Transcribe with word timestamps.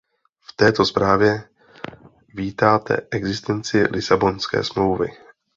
V 0.41 0.53
této 0.55 0.85
zprávě 0.85 1.49
vítáte 2.35 2.97
existenci 3.11 3.81
Lisabonské 3.91 4.63
smlouvy. 4.63 5.07